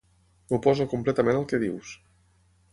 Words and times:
M'oposo 0.53 0.87
completament 0.95 1.39
al 1.43 1.47
que 1.53 1.63
dius. 1.67 1.95